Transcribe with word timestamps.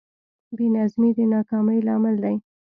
بېنظمي 0.55 1.09
د 1.17 1.19
ناکامۍ 1.33 1.79
لامل 1.87 2.15
دی. 2.23 2.35